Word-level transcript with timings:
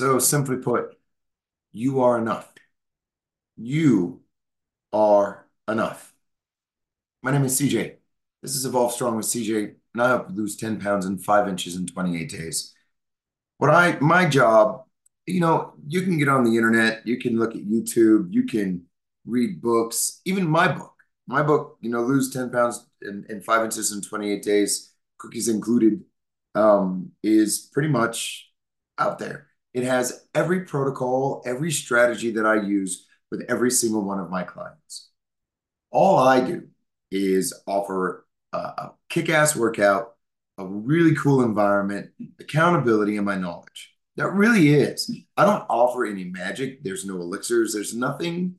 So 0.00 0.18
simply 0.18 0.56
put, 0.56 0.96
you 1.72 2.00
are 2.00 2.16
enough. 2.16 2.50
You 3.58 4.22
are 4.94 5.46
enough. 5.68 6.14
My 7.22 7.30
name 7.30 7.44
is 7.44 7.60
CJ. 7.60 7.96
This 8.40 8.56
is 8.56 8.64
Evolve 8.64 8.94
Strong 8.94 9.16
with 9.16 9.26
CJ, 9.26 9.74
and 9.92 10.02
I 10.02 10.08
help 10.08 10.28
lose 10.30 10.56
10 10.56 10.80
pounds 10.80 11.04
and 11.04 11.22
five 11.22 11.48
inches 11.48 11.76
in 11.76 11.86
28 11.86 12.30
days. 12.30 12.74
What 13.58 13.68
I, 13.68 13.98
my 14.00 14.26
job, 14.26 14.84
you 15.26 15.40
know, 15.40 15.74
you 15.86 16.00
can 16.00 16.16
get 16.16 16.28
on 16.28 16.44
the 16.44 16.56
internet, 16.56 17.06
you 17.06 17.18
can 17.18 17.38
look 17.38 17.54
at 17.54 17.68
YouTube, 17.68 18.28
you 18.32 18.44
can 18.44 18.86
read 19.26 19.60
books, 19.60 20.22
even 20.24 20.48
my 20.48 20.66
book. 20.66 20.94
My 21.26 21.42
book, 21.42 21.76
you 21.82 21.90
know, 21.90 22.00
lose 22.00 22.32
10 22.32 22.48
pounds 22.48 22.86
and, 23.02 23.26
in 23.26 23.42
five 23.42 23.66
inches 23.66 23.92
in 23.92 24.00
28 24.00 24.42
days, 24.42 24.94
cookies 25.18 25.48
included, 25.48 26.02
um, 26.54 27.12
is 27.22 27.68
pretty 27.70 27.90
much 27.90 28.50
out 28.96 29.18
there. 29.18 29.49
It 29.72 29.84
has 29.84 30.26
every 30.34 30.64
protocol, 30.64 31.42
every 31.46 31.70
strategy 31.70 32.32
that 32.32 32.46
I 32.46 32.62
use 32.62 33.06
with 33.30 33.44
every 33.48 33.70
single 33.70 34.04
one 34.04 34.18
of 34.18 34.30
my 34.30 34.42
clients. 34.42 35.10
All 35.90 36.18
I 36.18 36.40
do 36.40 36.68
is 37.10 37.54
offer 37.66 38.26
a, 38.52 38.58
a 38.58 38.92
kick-ass 39.08 39.56
workout, 39.56 40.14
a 40.58 40.66
really 40.66 41.14
cool 41.14 41.42
environment, 41.42 42.10
accountability, 42.38 43.16
and 43.16 43.26
my 43.26 43.36
knowledge. 43.36 43.94
That 44.16 44.32
really 44.32 44.70
is. 44.70 45.10
I 45.36 45.44
don't 45.44 45.64
offer 45.70 46.04
any 46.04 46.24
magic. 46.24 46.82
There's 46.82 47.06
no 47.06 47.16
elixirs. 47.16 47.72
There's 47.72 47.94
nothing 47.94 48.56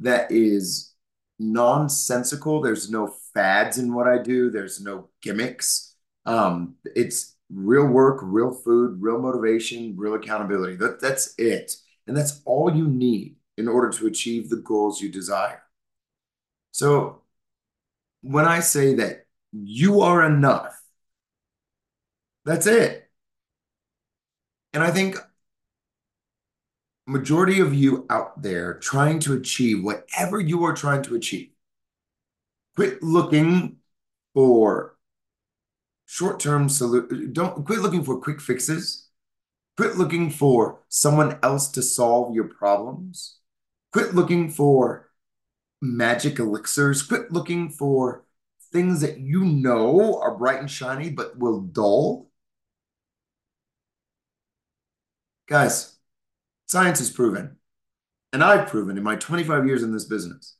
that 0.00 0.32
is 0.32 0.94
nonsensical. 1.38 2.60
There's 2.60 2.90
no 2.90 3.14
fads 3.34 3.78
in 3.78 3.94
what 3.94 4.08
I 4.08 4.18
do. 4.18 4.50
There's 4.50 4.80
no 4.80 5.10
gimmicks. 5.22 5.94
Um, 6.26 6.76
it's 6.84 7.33
real 7.50 7.86
work, 7.86 8.20
real 8.22 8.52
food, 8.52 9.00
real 9.00 9.20
motivation, 9.20 9.94
real 9.96 10.14
accountability. 10.14 10.76
That, 10.76 11.00
that's 11.00 11.34
it. 11.38 11.76
And 12.06 12.16
that's 12.16 12.42
all 12.44 12.74
you 12.74 12.88
need 12.88 13.36
in 13.56 13.68
order 13.68 13.90
to 13.98 14.06
achieve 14.06 14.50
the 14.50 14.56
goals 14.56 15.00
you 15.00 15.10
desire. 15.10 15.62
So 16.72 17.22
when 18.22 18.44
I 18.46 18.60
say 18.60 18.94
that 18.94 19.26
you 19.52 20.00
are 20.00 20.24
enough, 20.24 20.80
that's 22.44 22.66
it. 22.66 23.08
And 24.72 24.82
I 24.82 24.90
think 24.90 25.16
majority 27.06 27.60
of 27.60 27.74
you 27.74 28.06
out 28.10 28.42
there 28.42 28.74
trying 28.74 29.20
to 29.20 29.34
achieve 29.34 29.84
whatever 29.84 30.40
you 30.40 30.64
are 30.64 30.74
trying 30.74 31.02
to 31.02 31.14
achieve, 31.14 31.50
quit 32.74 33.02
looking 33.02 33.76
for 34.32 34.93
short-term 36.06 36.68
solution. 36.68 37.32
Don't 37.32 37.64
quit 37.64 37.80
looking 37.80 38.04
for 38.04 38.20
quick 38.20 38.40
fixes. 38.40 39.08
Quit 39.76 39.96
looking 39.96 40.30
for 40.30 40.80
someone 40.88 41.38
else 41.42 41.68
to 41.72 41.82
solve 41.82 42.34
your 42.34 42.44
problems. 42.44 43.38
Quit 43.92 44.14
looking 44.14 44.50
for 44.50 45.10
magic 45.80 46.38
elixirs. 46.38 47.02
Quit 47.02 47.32
looking 47.32 47.70
for 47.70 48.24
things 48.72 49.00
that 49.00 49.18
you 49.18 49.44
know 49.44 50.20
are 50.20 50.36
bright 50.36 50.60
and 50.60 50.70
shiny 50.70 51.10
but 51.10 51.38
will 51.38 51.60
dull. 51.60 52.28
Guys, 55.46 55.96
science 56.66 56.98
has 56.98 57.10
proven, 57.10 57.56
and 58.32 58.42
I've 58.42 58.68
proven 58.68 58.96
in 58.96 59.04
my 59.04 59.16
25 59.16 59.66
years 59.66 59.82
in 59.82 59.92
this 59.92 60.06
business, 60.06 60.56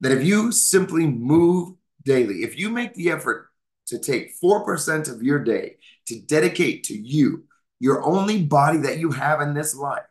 that 0.00 0.12
if 0.12 0.24
you 0.24 0.52
simply 0.52 1.06
move 1.06 1.74
daily, 2.04 2.44
if 2.44 2.58
you 2.58 2.70
make 2.70 2.94
the 2.94 3.10
effort 3.10 3.49
to 3.90 3.98
take 3.98 4.40
4% 4.42 5.08
of 5.12 5.22
your 5.22 5.38
day 5.38 5.76
to 6.06 6.20
dedicate 6.20 6.84
to 6.84 6.98
you, 6.98 7.44
your 7.78 8.02
only 8.02 8.42
body 8.42 8.78
that 8.78 8.98
you 8.98 9.10
have 9.12 9.40
in 9.40 9.54
this 9.54 9.74
life, 9.74 10.02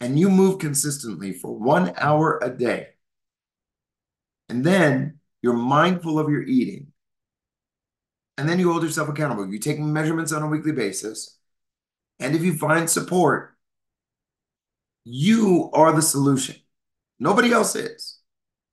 and 0.00 0.18
you 0.18 0.30
move 0.30 0.58
consistently 0.58 1.32
for 1.32 1.58
one 1.58 1.92
hour 1.98 2.38
a 2.42 2.50
day, 2.50 2.88
and 4.48 4.64
then 4.64 5.18
you're 5.42 5.52
mindful 5.52 6.18
of 6.18 6.30
your 6.30 6.42
eating, 6.42 6.88
and 8.36 8.48
then 8.48 8.58
you 8.58 8.70
hold 8.70 8.82
yourself 8.82 9.08
accountable. 9.08 9.52
You 9.52 9.58
take 9.58 9.78
measurements 9.78 10.32
on 10.32 10.42
a 10.42 10.48
weekly 10.48 10.72
basis, 10.72 11.38
and 12.20 12.34
if 12.34 12.42
you 12.42 12.54
find 12.54 12.88
support, 12.88 13.56
you 15.04 15.70
are 15.72 15.92
the 15.92 16.02
solution. 16.02 16.56
Nobody 17.18 17.52
else 17.52 17.74
is. 17.74 18.18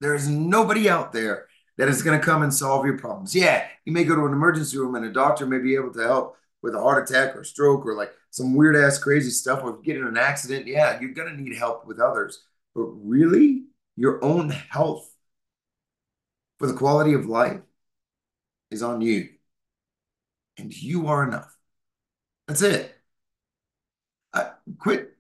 There 0.02 0.14
is 0.14 0.28
nobody 0.28 0.90
out 0.90 1.14
there 1.14 1.48
that 1.78 1.90
is 1.90 2.02
going 2.02 2.20
to 2.20 2.26
come 2.26 2.42
and 2.42 2.54
solve 2.54 2.86
your 2.86 2.98
problems. 2.98 3.36
Yeah, 3.36 3.68
you 3.86 3.92
may 3.92 4.04
go 4.04 4.16
to 4.16 4.26
an 4.26 4.34
emergency 4.34 4.78
room 4.78 4.96
and 4.96 5.06
a 5.06 5.12
doctor 5.12 5.46
may 5.46 5.60
be 5.60 5.76
able 5.76 5.94
to 5.94 6.02
help 6.02 6.38
with 6.62 6.76
a 6.76 6.80
heart 6.80 7.10
attack 7.10 7.36
or 7.36 7.44
stroke 7.44 7.86
or 7.86 7.96
like 7.96 8.12
some 8.32 8.56
weird 8.56 8.76
ass 8.76 8.98
crazy 8.98 9.30
stuff. 9.30 9.62
Or 9.64 9.72
if 9.72 9.78
you 9.78 9.94
get 9.94 10.02
in 10.02 10.08
an 10.08 10.18
accident, 10.18 10.68
yeah, 10.68 11.00
you're 11.00 11.14
going 11.14 11.36
to 11.36 11.42
need 11.42 11.56
help 11.56 11.86
with 11.86 12.00
others. 12.00 12.44
But 12.74 12.84
really, 12.84 13.66
your 13.96 14.24
own 14.24 14.50
health 14.50 15.10
for 16.60 16.68
the 16.68 16.74
quality 16.74 17.14
of 17.14 17.26
life 17.26 17.62
is 18.72 18.82
on 18.82 19.02
you. 19.02 19.30
And 20.58 20.74
you 20.74 21.08
are 21.08 21.28
enough. 21.28 21.54
That's 22.48 22.62
it. 22.62 22.94
I, 24.34 24.52
quit, 24.80 25.12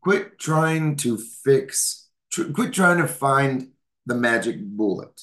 quit 0.00 0.38
trying 0.38 0.96
to 0.96 1.18
fix, 1.18 2.08
tr- 2.32 2.50
quit 2.50 2.72
trying 2.72 2.98
to 2.98 3.06
find 3.06 3.70
the 4.06 4.14
magic 4.14 4.60
bullet 4.60 5.22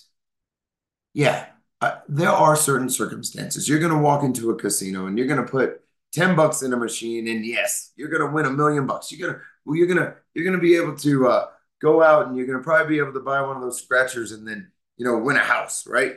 yeah, 1.13 1.47
uh, 1.81 1.99
there 2.07 2.29
are 2.29 2.55
certain 2.55 2.89
circumstances. 2.89 3.67
You're 3.67 3.79
going 3.79 3.93
to 3.93 3.97
walk 3.99 4.23
into 4.23 4.49
a 4.51 4.55
casino 4.55 5.07
and 5.07 5.17
you're 5.17 5.27
going 5.27 5.43
to 5.43 5.49
put 5.49 5.81
10 6.13 6.35
bucks 6.35 6.61
in 6.61 6.73
a 6.73 6.77
machine 6.77 7.27
and 7.27 7.45
yes, 7.45 7.91
you're 7.95 8.09
going 8.09 8.27
to 8.27 8.33
win 8.33 8.45
a 8.45 8.51
million 8.51 8.85
bucks. 8.85 9.11
You're 9.11 9.27
going 9.27 9.39
to 9.39 9.45
well, 9.65 9.75
you're 9.75 9.87
going 9.87 9.99
to 9.99 10.15
you're 10.33 10.45
going 10.45 10.57
to 10.57 10.61
be 10.61 10.75
able 10.75 10.95
to 10.97 11.27
uh, 11.27 11.45
go 11.81 12.03
out 12.03 12.27
and 12.27 12.35
you're 12.35 12.47
going 12.47 12.57
to 12.57 12.63
probably 12.63 12.95
be 12.95 12.99
able 12.99 13.13
to 13.13 13.19
buy 13.19 13.41
one 13.41 13.55
of 13.55 13.61
those 13.61 13.81
scratchers 13.81 14.31
and 14.31 14.47
then, 14.47 14.71
you 14.97 15.05
know, 15.05 15.17
win 15.17 15.37
a 15.37 15.39
house, 15.39 15.87
right? 15.87 16.15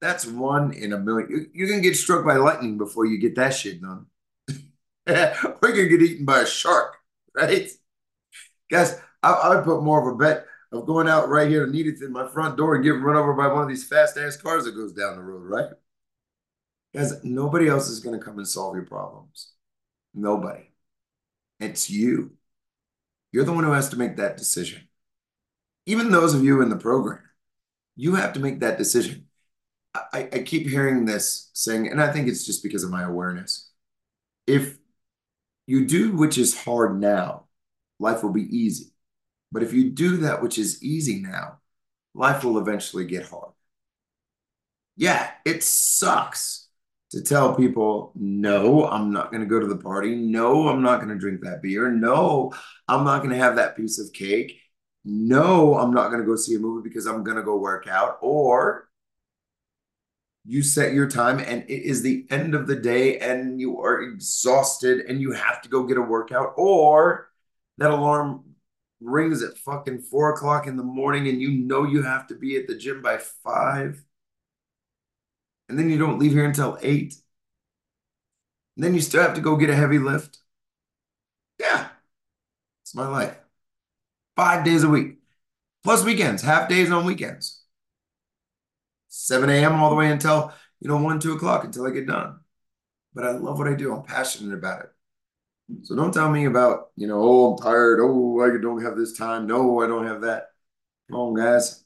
That's 0.00 0.26
one 0.26 0.72
in 0.72 0.92
a 0.92 0.98
million. 0.98 1.50
You're 1.54 1.68
going 1.68 1.82
to 1.82 1.88
get 1.88 1.96
struck 1.96 2.24
by 2.24 2.36
lightning 2.36 2.76
before 2.76 3.06
you 3.06 3.18
get 3.18 3.36
that 3.36 3.54
shit 3.54 3.80
done. 3.80 4.06
or 5.06 5.14
you're 5.62 5.72
going 5.72 5.88
to 5.88 5.88
get 5.88 6.02
eaten 6.02 6.24
by 6.24 6.40
a 6.40 6.46
shark, 6.46 6.96
right? 7.34 7.70
Guys, 8.70 8.98
I, 9.22 9.32
I 9.32 9.54
would 9.54 9.64
put 9.64 9.82
more 9.82 10.00
of 10.00 10.14
a 10.14 10.18
bet 10.18 10.46
of 10.72 10.86
going 10.86 11.08
out 11.08 11.28
right 11.28 11.48
here 11.48 11.66
needed 11.66 12.00
in 12.00 12.12
my 12.12 12.26
front 12.26 12.56
door 12.56 12.74
and 12.74 12.84
getting 12.84 13.02
run 13.02 13.16
over 13.16 13.34
by 13.34 13.46
one 13.46 13.62
of 13.62 13.68
these 13.68 13.86
fast 13.86 14.16
ass 14.16 14.36
cars 14.36 14.64
that 14.64 14.74
goes 14.74 14.92
down 14.92 15.16
the 15.16 15.22
road, 15.22 15.42
right? 15.42 15.70
Guys, 16.94 17.22
nobody 17.22 17.68
else 17.68 17.88
is 17.88 18.00
going 18.00 18.18
to 18.18 18.24
come 18.24 18.38
and 18.38 18.48
solve 18.48 18.74
your 18.74 18.84
problems. 18.84 19.52
Nobody. 20.14 20.70
It's 21.60 21.88
you. 21.88 22.32
You're 23.32 23.44
the 23.44 23.52
one 23.52 23.64
who 23.64 23.72
has 23.72 23.88
to 23.90 23.96
make 23.96 24.16
that 24.16 24.36
decision. 24.36 24.88
Even 25.86 26.10
those 26.10 26.34
of 26.34 26.44
you 26.44 26.62
in 26.62 26.68
the 26.68 26.76
program, 26.76 27.20
you 27.96 28.14
have 28.14 28.32
to 28.34 28.40
make 28.40 28.60
that 28.60 28.78
decision. 28.78 29.26
I, 29.94 30.28
I 30.32 30.38
keep 30.40 30.66
hearing 30.66 31.04
this 31.04 31.50
saying, 31.52 31.88
and 31.88 32.00
I 32.00 32.12
think 32.12 32.28
it's 32.28 32.46
just 32.46 32.62
because 32.62 32.84
of 32.84 32.90
my 32.90 33.02
awareness. 33.02 33.70
If 34.46 34.78
you 35.66 35.86
do 35.86 36.12
which 36.12 36.38
is 36.38 36.56
hard 36.56 36.98
now, 36.98 37.44
life 37.98 38.22
will 38.22 38.32
be 38.32 38.56
easy. 38.56 38.91
But 39.52 39.62
if 39.62 39.72
you 39.72 39.90
do 39.90 40.16
that 40.18 40.42
which 40.42 40.58
is 40.58 40.82
easy 40.82 41.20
now, 41.20 41.58
life 42.14 42.42
will 42.42 42.58
eventually 42.58 43.04
get 43.04 43.28
hard. 43.28 43.52
Yeah, 44.96 45.30
it 45.44 45.62
sucks 45.62 46.68
to 47.10 47.22
tell 47.22 47.54
people, 47.54 48.12
no, 48.14 48.88
I'm 48.88 49.12
not 49.12 49.30
going 49.30 49.42
to 49.42 49.48
go 49.48 49.60
to 49.60 49.66
the 49.66 49.76
party. 49.76 50.16
No, 50.16 50.68
I'm 50.68 50.82
not 50.82 50.96
going 50.96 51.10
to 51.10 51.18
drink 51.18 51.42
that 51.42 51.62
beer. 51.62 51.90
No, 51.90 52.52
I'm 52.88 53.04
not 53.04 53.18
going 53.18 53.30
to 53.30 53.36
have 53.36 53.56
that 53.56 53.76
piece 53.76 53.98
of 53.98 54.12
cake. 54.14 54.58
No, 55.04 55.76
I'm 55.76 55.92
not 55.92 56.08
going 56.08 56.20
to 56.20 56.26
go 56.26 56.36
see 56.36 56.54
a 56.54 56.58
movie 56.58 56.88
because 56.88 57.06
I'm 57.06 57.22
going 57.22 57.36
to 57.36 57.42
go 57.42 57.56
work 57.56 57.86
out. 57.86 58.18
Or 58.22 58.88
you 60.44 60.62
set 60.62 60.94
your 60.94 61.08
time 61.08 61.38
and 61.38 61.62
it 61.68 61.82
is 61.82 62.02
the 62.02 62.26
end 62.30 62.54
of 62.54 62.66
the 62.66 62.76
day 62.76 63.18
and 63.18 63.60
you 63.60 63.80
are 63.80 64.00
exhausted 64.00 65.04
and 65.06 65.20
you 65.20 65.32
have 65.32 65.60
to 65.62 65.68
go 65.68 65.84
get 65.84 65.98
a 65.98 66.02
workout. 66.02 66.54
Or 66.56 67.28
that 67.78 67.90
alarm 67.90 68.44
rings 69.02 69.42
at 69.42 69.58
fucking 69.58 70.00
four 70.02 70.32
o'clock 70.32 70.66
in 70.66 70.76
the 70.76 70.82
morning 70.82 71.28
and 71.28 71.40
you 71.40 71.50
know 71.50 71.84
you 71.84 72.02
have 72.02 72.26
to 72.28 72.34
be 72.34 72.56
at 72.56 72.66
the 72.66 72.76
gym 72.76 73.02
by 73.02 73.18
five, 73.18 74.02
and 75.68 75.78
then 75.78 75.90
you 75.90 75.98
don't 75.98 76.18
leave 76.18 76.32
here 76.32 76.44
until 76.44 76.78
eight, 76.82 77.14
and 78.76 78.84
then 78.84 78.94
you 78.94 79.00
still 79.00 79.22
have 79.22 79.34
to 79.34 79.40
go 79.40 79.56
get 79.56 79.70
a 79.70 79.74
heavy 79.74 79.98
lift. 79.98 80.38
Yeah, 81.58 81.88
it's 82.82 82.94
my 82.94 83.08
life. 83.08 83.36
Five 84.36 84.64
days 84.64 84.82
a 84.82 84.88
week, 84.88 85.18
plus 85.84 86.04
weekends, 86.04 86.42
half 86.42 86.68
days 86.68 86.90
on 86.90 87.04
weekends. 87.04 87.62
7 89.08 89.50
a.m. 89.50 89.74
all 89.74 89.90
the 89.90 89.96
way 89.96 90.10
until, 90.10 90.52
you 90.80 90.88
know, 90.88 90.96
1, 90.96 91.20
2 91.20 91.32
o'clock 91.34 91.64
until 91.64 91.86
I 91.86 91.90
get 91.90 92.06
done. 92.06 92.40
But 93.14 93.24
I 93.26 93.32
love 93.32 93.58
what 93.58 93.68
I 93.68 93.74
do. 93.74 93.94
I'm 93.94 94.04
passionate 94.04 94.54
about 94.54 94.82
it. 94.84 94.91
So 95.82 95.96
don't 95.96 96.12
tell 96.12 96.30
me 96.30 96.44
about, 96.44 96.90
you 96.96 97.06
know, 97.06 97.20
oh, 97.22 97.52
I'm 97.52 97.58
tired. 97.58 98.00
Oh, 98.00 98.40
I 98.40 98.60
don't 98.60 98.82
have 98.82 98.96
this 98.96 99.16
time. 99.16 99.46
No, 99.46 99.80
I 99.80 99.86
don't 99.86 100.06
have 100.06 100.22
that. 100.22 100.48
Come 101.10 101.20
on, 101.20 101.34
guys. 101.34 101.84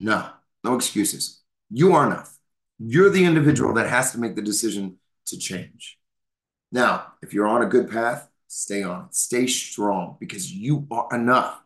No, 0.00 0.28
no 0.62 0.74
excuses. 0.74 1.40
You 1.70 1.94
are 1.94 2.06
enough. 2.06 2.36
You're 2.78 3.10
the 3.10 3.24
individual 3.24 3.74
that 3.74 3.88
has 3.88 4.12
to 4.12 4.18
make 4.18 4.36
the 4.36 4.42
decision 4.42 4.98
to 5.26 5.38
change. 5.38 5.98
Now, 6.72 7.12
if 7.22 7.32
you're 7.32 7.46
on 7.46 7.62
a 7.62 7.66
good 7.66 7.90
path, 7.90 8.28
stay 8.48 8.82
on 8.82 9.06
it. 9.06 9.14
Stay 9.14 9.46
strong 9.46 10.16
because 10.20 10.52
you 10.52 10.86
are 10.90 11.08
enough. 11.12 11.60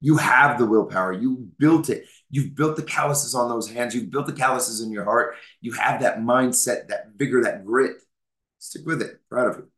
You 0.00 0.18
have 0.18 0.58
the 0.58 0.66
willpower. 0.66 1.14
You 1.14 1.48
built 1.58 1.88
it. 1.88 2.04
You've 2.30 2.54
built 2.54 2.76
the 2.76 2.82
calluses 2.82 3.34
on 3.34 3.48
those 3.48 3.70
hands. 3.70 3.94
You've 3.94 4.10
built 4.10 4.26
the 4.26 4.32
calluses 4.34 4.82
in 4.82 4.92
your 4.92 5.04
heart. 5.04 5.36
You 5.62 5.72
have 5.72 6.02
that 6.02 6.18
mindset, 6.18 6.88
that 6.88 7.12
vigor, 7.16 7.42
that 7.44 7.64
grit. 7.64 7.96
Stick 8.64 8.86
with 8.86 9.02
it. 9.02 9.20
Proud 9.28 9.50
of 9.50 9.56
you. 9.58 9.68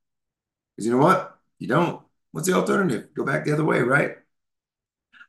Because 0.76 0.86
you 0.86 0.92
know 0.92 1.04
what? 1.04 1.36
You 1.58 1.66
don't. 1.66 2.02
What's 2.30 2.46
the 2.46 2.54
alternative? 2.54 3.08
Go 3.14 3.24
back 3.24 3.44
the 3.44 3.52
other 3.52 3.64
way, 3.64 3.80
right? 3.80 4.12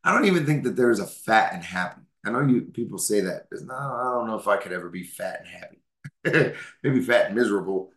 I 0.03 0.13
don't 0.13 0.25
even 0.25 0.45
think 0.45 0.63
that 0.63 0.75
there's 0.75 0.99
a 0.99 1.07
fat 1.07 1.53
and 1.53 1.63
happy. 1.63 2.01
I 2.23 2.29
know 2.29 2.41
you 2.41 2.61
people 2.61 2.99
say 2.99 3.21
that. 3.21 3.47
No, 3.51 3.73
I 3.73 4.13
don't 4.13 4.27
know 4.27 4.37
if 4.37 4.47
I 4.47 4.57
could 4.57 4.73
ever 4.73 4.89
be 4.89 5.03
fat 5.03 5.41
and 5.43 5.47
happy. 5.47 6.55
Maybe 6.83 7.01
fat 7.01 7.27
and 7.27 7.35
miserable, 7.35 7.91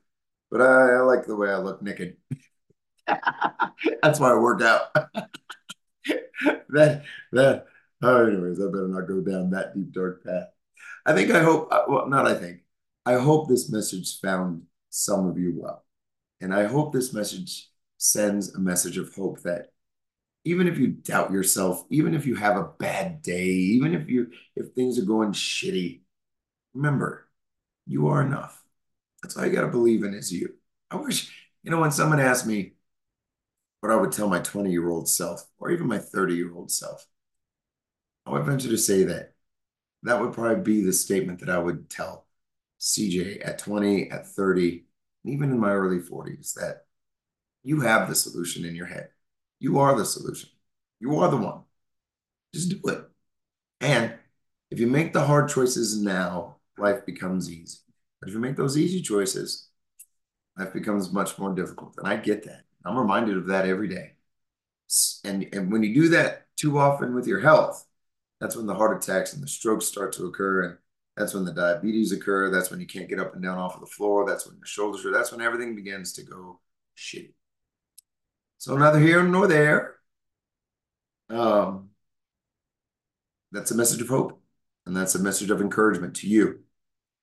but 0.51 0.63
I, 0.63 0.95
I 0.95 1.01
like 1.01 1.27
the 1.27 1.37
way 1.37 1.51
I 1.51 1.59
look 1.59 1.83
naked. 1.83 2.17
That's 3.07 4.19
why 4.19 4.31
I 4.31 4.39
work 4.39 4.63
out. 4.63 4.95
that 6.71 7.05
that. 7.33 7.67
Oh, 8.03 8.27
anyways, 8.27 8.59
I 8.61 8.67
better 8.67 8.89
not 8.89 9.07
go 9.07 9.21
down 9.21 9.51
that 9.51 9.75
deep 9.75 9.93
dark 9.93 10.25
path. 10.25 10.47
I 11.05 11.13
think 11.13 11.31
I 11.31 11.43
hope. 11.43 11.69
Uh, 11.71 11.83
well, 11.87 12.09
not 12.09 12.27
I 12.27 12.35
think. 12.35 12.61
I 13.05 13.15
hope 13.15 13.49
this 13.49 13.71
message 13.71 14.21
found 14.21 14.63
some 14.91 15.27
of 15.29 15.39
you 15.39 15.55
well, 15.57 15.85
and 16.41 16.55
I 16.55 16.65
hope 16.65 16.93
this 16.93 17.13
message 17.13 17.69
sends 17.99 18.55
a 18.55 18.61
message 18.61 18.97
of 18.97 19.15
hope 19.15 19.41
that 19.43 19.69
even 20.45 20.67
if 20.67 20.79
you 20.79 20.89
doubt 20.89 21.33
yourself, 21.33 21.85
even 21.91 22.15
if 22.15 22.27
you 22.27 22.35
have 22.35 22.57
a 22.57 22.71
bad 22.79 23.23
day, 23.23 23.45
even 23.45 23.95
if 23.95 24.09
you 24.09 24.31
if 24.57 24.73
things 24.73 24.99
are 24.99 25.05
going 25.05 25.33
shitty, 25.33 26.01
remember, 26.75 27.29
you 27.87 28.09
are 28.09 28.23
enough. 28.23 28.63
That's 29.23 29.37
all 29.37 29.45
you 29.45 29.53
got 29.53 29.63
to 29.63 29.69
believe 29.69 30.03
in 30.03 30.15
is 30.15 30.33
you. 30.33 30.55
I 30.91 30.97
wish, 30.97 31.31
you 31.63 31.71
know, 31.71 31.81
when 31.81 31.93
someone 31.93 32.21
asked 32.21 32.47
me 32.47 32.73
what 33.81 33.93
I 33.93 33.97
would 33.97 34.13
tell 34.13 34.29
my 34.29 34.41
20 34.41 34.71
year 34.71 34.89
old 34.89 35.09
self 35.09 35.47
or 35.59 35.71
even 35.71 35.87
my 35.87 35.99
30 35.99 36.35
year 36.35 36.55
old 36.55 36.71
self, 36.71 37.07
I 38.27 38.31
would 38.31 38.45
venture 38.45 38.69
to 38.69 38.79
say 38.79 39.05
that 39.05 39.35
that 40.05 40.21
would 40.21 40.33
probably 40.33 40.63
be 40.63 40.83
the 40.83 40.93
statement 40.93 41.41
that 41.41 41.51
I 41.51 41.59
would 41.59 41.91
tell 41.91 42.27
CJ 42.81 43.47
at 43.47 43.59
20, 43.59 44.11
at 44.11 44.27
30, 44.27 44.85
and 45.25 45.35
even 45.35 45.51
in 45.51 45.61
my 45.61 45.73
early 45.73 45.99
40s 45.99 46.55
that 46.55 46.87
you 47.63 47.81
have 47.81 48.09
the 48.09 48.15
solution 48.15 48.65
in 48.65 48.75
your 48.75 48.87
head. 48.87 49.09
You 49.59 49.79
are 49.79 49.97
the 49.97 50.05
solution. 50.05 50.49
You 50.99 51.19
are 51.19 51.31
the 51.31 51.37
one. 51.37 51.63
Just 52.55 52.71
do 52.71 52.91
it. 52.91 53.05
And 53.81 54.15
if 54.71 54.81
you 54.81 54.87
make 54.87 55.13
the 55.13 55.25
hard 55.25 55.49
choices 55.49 56.01
now, 56.01 56.57
life 56.79 57.05
becomes 57.05 57.51
easy. 57.51 57.79
But 58.21 58.29
if 58.29 58.35
you 58.35 58.41
make 58.41 58.57
those 58.57 58.79
easy 58.79 59.03
choices, 59.03 59.69
life 60.59 60.73
becomes 60.73 61.13
much 61.13 61.39
more 61.39 61.55
difficult. 61.55 61.95
And 61.99 62.09
I 62.09 62.17
get 62.17 62.45
that. 62.45 62.63
I'm 62.85 62.97
reminded 62.97 63.37
of 63.37 63.47
that 63.49 63.67
every 63.67 63.89
day. 63.89 64.13
And, 65.25 65.47
and 65.53 65.71
when 65.71 65.83
you 65.83 65.95
do 65.95 66.09
that 66.09 66.47
too 66.57 66.79
often 66.79 67.15
with 67.15 67.27
your 67.27 67.41
health, 67.41 67.87
that's 68.41 68.57
when 68.57 68.67
the 68.67 68.75
heart 68.75 68.97
attacks 68.97 69.35
and 69.35 69.43
the 69.43 69.49
strokes 69.49 69.87
start 69.87 70.13
to 70.15 70.27
occur. 70.27 70.63
And 70.63 70.79
that's 71.21 71.35
when 71.35 71.45
the 71.45 71.53
diabetes 71.53 72.13
occur. 72.13 72.51
That's 72.51 72.71
when 72.71 72.81
you 72.81 72.87
can't 72.87 73.09
get 73.09 73.21
up 73.21 73.35
and 73.35 73.43
down 73.43 73.59
off 73.59 73.75
of 73.75 73.81
the 73.81 73.87
floor. 73.87 74.27
That's 74.27 74.47
when 74.47 74.57
your 74.57 74.65
shoulders 74.65 75.05
are, 75.05 75.13
that's 75.13 75.31
when 75.31 75.43
everything 75.43 75.75
begins 75.75 76.15
to 76.15 76.23
go 76.23 76.61
shitty. 76.97 77.35
So 78.57 78.75
neither 78.77 78.99
here 78.99 79.23
nor 79.23 79.47
there. 79.47 79.97
Um, 81.29 81.91
that's 83.53 83.71
a 83.71 83.77
message 83.77 84.01
of 84.01 84.09
hope. 84.09 84.41
And 84.87 84.97
that's 84.97 85.15
a 85.15 85.19
message 85.19 85.51
of 85.51 85.61
encouragement 85.61 86.17
to 86.17 86.27
you. 86.27 86.61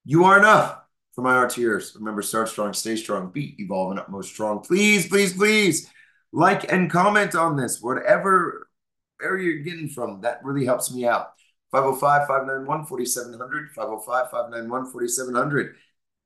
You 0.05 0.25
are 0.25 0.37
enough 0.37 0.77
for 1.13 1.23
my 1.23 1.33
RTers. 1.33 1.95
Remember, 1.95 2.21
start 2.21 2.49
strong, 2.49 2.73
stay 2.73 2.95
strong, 2.95 3.31
be 3.31 3.55
evolving 3.61 3.97
utmost 3.97 4.29
strong. 4.29 4.59
Please, 4.59 5.07
please, 5.07 5.33
please 5.33 5.89
like 6.31 6.71
and 6.71 6.91
comment 6.91 7.33
on 7.33 7.55
this, 7.55 7.81
whatever 7.81 8.69
area 9.19 9.45
you're 9.45 9.63
getting 9.63 9.89
from. 9.89 10.21
That 10.21 10.43
really 10.43 10.65
helps 10.65 10.93
me 10.93 11.07
out. 11.07 11.31
505 11.71 12.27
591 12.27 12.85
4700, 12.85 13.71
505 13.71 14.31
591 14.31 14.91
4700. 14.91 15.67
If 15.67 15.75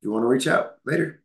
you 0.02 0.12
want 0.12 0.22
to 0.22 0.26
reach 0.28 0.46
out 0.46 0.76
later. 0.84 1.21